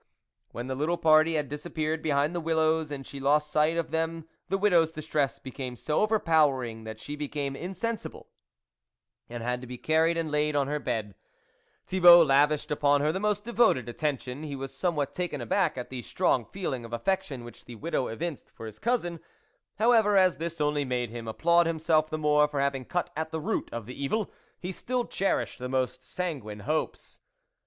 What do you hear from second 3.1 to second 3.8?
lost sight